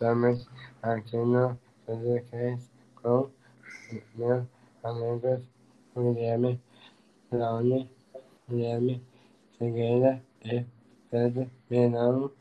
Estamos 0.00 0.48
aqui 0.80 1.14
no 1.14 1.58
podcast 1.84 2.70
com 3.02 3.30
meus 4.14 4.46
amigos 4.82 5.42
Guilherme, 5.94 6.58
Laune, 7.30 7.90
Guilherme 8.48 9.04
Figueira 9.58 10.24
e 10.42 10.64
Pedro 11.10 11.50
Milano, 11.68 12.32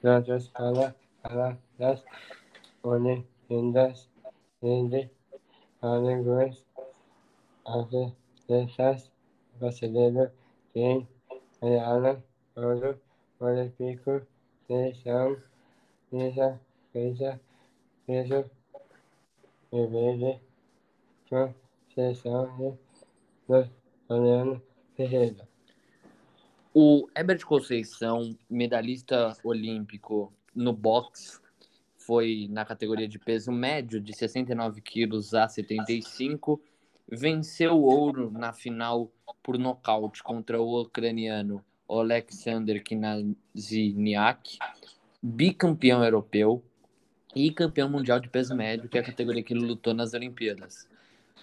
todos 0.00 0.48
para 0.48 0.96
falar 1.22 1.56
das 1.78 2.04
Olimpíadas 2.82 4.10
de 4.60 5.08
Hollywood, 5.80 6.64
atletas 7.64 9.12
brasileiros 9.60 10.32
que 10.72 11.06
ganharam 11.60 12.20
ouro 12.56 13.00
olímpico 13.38 14.26
de 14.68 14.94
São 15.04 15.36
Bebede, 16.94 17.40
Conceição 21.26 22.50
e 22.58 23.50
dos 23.50 23.70
Mariano 24.06 24.62
Ferreira. 24.94 25.48
O 26.74 27.08
Herbert 27.16 27.46
Conceição, 27.46 28.36
medalhista 28.48 29.34
olímpico 29.42 30.30
no 30.54 30.74
boxe, 30.74 31.40
foi 31.96 32.46
na 32.50 32.64
categoria 32.64 33.08
de 33.08 33.18
peso 33.18 33.50
médio, 33.50 33.98
de 33.98 34.14
69 34.14 34.82
quilos 34.82 35.32
a 35.32 35.48
75, 35.48 36.60
venceu 37.08 37.74
o 37.74 37.84
ouro 37.84 38.30
na 38.30 38.52
final 38.52 39.10
por 39.42 39.56
nocaute 39.58 40.22
contra 40.22 40.60
o 40.60 40.82
ucraniano 40.82 41.64
Alexander 41.88 42.82
Knaziniak, 42.84 44.58
bicampeão 45.22 46.04
europeu 46.04 46.62
e 47.34 47.50
campeão 47.50 47.88
mundial 47.88 48.20
de 48.20 48.28
peso 48.28 48.54
médio, 48.54 48.88
que 48.88 48.98
é 48.98 49.00
a 49.00 49.04
categoria 49.04 49.42
que 49.42 49.54
ele 49.54 49.64
lutou 49.64 49.94
nas 49.94 50.14
Olimpíadas. 50.14 50.88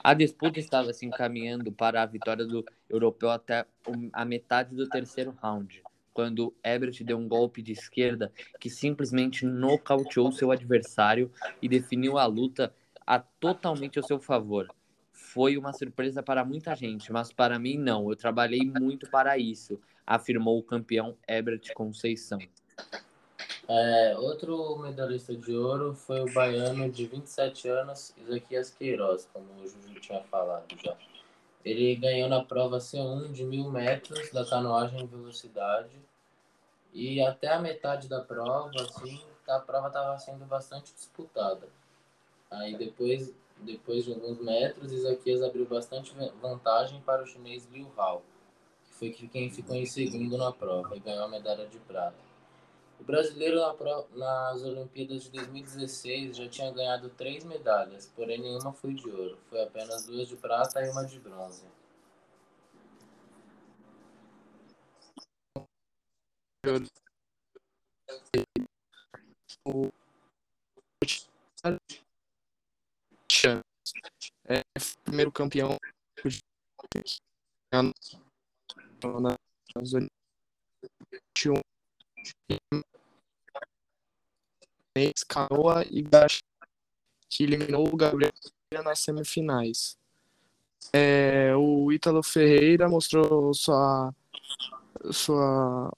A 0.01 0.13
disputa 0.13 0.59
estava 0.59 0.93
se 0.93 1.05
encaminhando 1.05 1.71
para 1.71 2.01
a 2.01 2.05
vitória 2.05 2.45
do 2.45 2.63
europeu 2.89 3.29
até 3.29 3.65
a 4.13 4.23
metade 4.23 4.73
do 4.73 4.87
terceiro 4.87 5.35
round, 5.41 5.83
quando 6.13 6.53
Ebert 6.63 7.03
deu 7.03 7.17
um 7.17 7.27
golpe 7.27 7.61
de 7.61 7.73
esquerda 7.73 8.31
que 8.59 8.69
simplesmente 8.69 9.45
nocauteou 9.45 10.31
seu 10.31 10.51
adversário 10.51 11.31
e 11.61 11.67
definiu 11.67 12.17
a 12.17 12.25
luta 12.25 12.73
a 13.05 13.19
totalmente 13.19 13.97
ao 13.97 14.05
seu 14.05 14.19
favor. 14.19 14.67
Foi 15.11 15.57
uma 15.57 15.73
surpresa 15.73 16.23
para 16.23 16.45
muita 16.45 16.73
gente, 16.75 17.11
mas 17.11 17.33
para 17.33 17.59
mim 17.59 17.77
não. 17.77 18.09
Eu 18.09 18.15
trabalhei 18.15 18.61
muito 18.61 19.09
para 19.09 19.37
isso, 19.37 19.79
afirmou 20.07 20.57
o 20.59 20.63
campeão 20.63 21.17
Ebert 21.27 21.73
Conceição. 21.73 22.39
É, 23.71 24.17
outro 24.17 24.79
medalhista 24.79 25.35
de 25.35 25.55
ouro 25.55 25.93
foi 25.93 26.21
o 26.21 26.33
baiano 26.33 26.89
de 26.89 27.05
27 27.05 27.67
anos, 27.67 28.11
Isaquias 28.17 28.71
Queiroz, 28.71 29.29
como 29.31 29.45
o 29.61 29.67
Juju 29.67 29.93
tinha 30.01 30.23
falado 30.23 30.65
já. 30.83 30.97
Ele 31.63 31.95
ganhou 31.95 32.27
na 32.27 32.43
prova 32.43 32.79
C1 32.79 33.31
de 33.31 33.43
mil 33.43 33.69
metros 33.69 34.31
da 34.31 34.43
canoagem 34.43 35.01
em 35.01 35.05
velocidade 35.05 35.95
e 36.91 37.21
até 37.21 37.49
a 37.49 37.59
metade 37.59 38.09
da 38.09 38.19
prova, 38.19 38.71
assim, 38.81 39.21
a 39.47 39.59
prova 39.59 39.89
estava 39.89 40.17
sendo 40.17 40.45
bastante 40.45 40.91
disputada. 40.91 41.69
Aí 42.49 42.75
depois, 42.75 43.31
depois 43.59 44.03
de 44.03 44.11
alguns 44.11 44.39
metros, 44.39 44.91
Isaquias 44.91 45.43
abriu 45.43 45.67
bastante 45.67 46.11
vantagem 46.41 47.01
para 47.01 47.21
o 47.21 47.27
chinês 47.27 47.67
Liu 47.71 47.91
Hao, 47.95 48.23
que 48.87 48.95
foi 48.95 49.11
quem 49.11 49.51
ficou 49.51 49.75
em 49.75 49.85
segundo 49.85 50.39
na 50.39 50.51
prova 50.51 50.97
e 50.97 50.99
ganhou 50.99 51.25
a 51.25 51.27
medalha 51.27 51.67
de 51.67 51.77
prata. 51.77 52.28
O 52.99 53.03
brasileiro 53.03 53.59
nas 54.13 54.61
Olimpíadas 54.61 55.23
de 55.23 55.31
2016 55.31 56.35
já 56.35 56.49
tinha 56.49 56.71
ganhado 56.71 57.09
três 57.09 57.45
medalhas, 57.45 58.07
porém 58.15 58.39
nenhuma 58.39 58.73
foi 58.73 58.93
de 58.93 59.09
ouro. 59.09 59.37
Foi 59.49 59.63
apenas 59.63 60.05
duas 60.05 60.27
de 60.27 60.35
prata 60.35 60.85
e 60.85 60.89
uma 60.89 61.05
de 61.05 61.19
bronze. 61.19 61.65
O 69.65 69.89
é 74.45 74.61
primeiro 75.03 75.31
campeão 75.31 75.77
nas 77.73 79.93
Olimpíadas 79.93 82.58
Canoa 85.27 85.85
e 85.89 86.01
Gacha, 86.01 86.41
que 87.29 87.43
eliminou 87.43 87.87
o 87.87 87.95
Gabriel 87.95 88.31
nas 88.83 88.99
semifinais. 88.99 89.97
É, 90.93 91.55
o 91.55 91.91
Ítalo 91.91 92.23
Ferreira 92.23 92.87
mostrou 92.87 93.53
sua, 93.53 94.13
sua, 95.11 95.91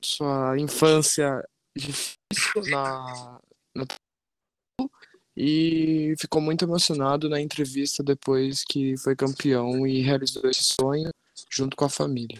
sua 0.00 0.58
infância 0.58 1.42
difícil 1.74 2.62
na, 2.70 3.40
na 3.74 3.86
e 5.36 6.14
ficou 6.18 6.42
muito 6.42 6.64
emocionado 6.64 7.28
na 7.28 7.40
entrevista 7.40 8.02
depois 8.02 8.62
que 8.62 8.96
foi 8.98 9.16
campeão 9.16 9.86
e 9.86 10.02
realizou 10.02 10.42
esse 10.50 10.64
sonho 10.64 11.10
junto 11.48 11.76
com 11.76 11.84
a 11.84 11.88
família. 11.88 12.38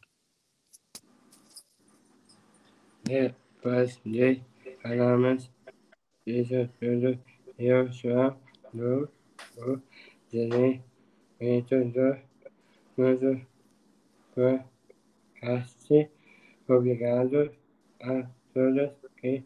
De 3.05 3.33
falamos 4.83 5.51
isso 6.27 6.69
tudo, 6.79 7.19
eu 7.59 7.93
sou 7.93 8.37
do 8.73 9.11
o 9.57 9.81
desenvolvimento 10.31 11.85
do 11.93 12.19
mundo 12.97 13.47
podcast. 14.35 16.11
Obrigado 16.69 17.53
a 18.03 18.27
todos 18.55 18.91
que 19.17 19.45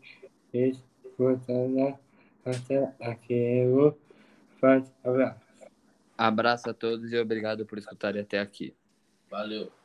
escutaram 0.53 1.99
até 2.45 2.93
aqui. 3.01 3.63
Um 3.67 3.95
forte 4.59 4.91
abraço. 5.03 5.45
Abraço 6.17 6.71
a 6.71 6.75
todos 6.75 7.13
e 7.13 7.19
obrigado 7.19 7.65
por 7.67 7.79
escutarem 7.79 8.23
até 8.23 8.39
aqui. 8.39 8.75
Valeu. 9.31 9.84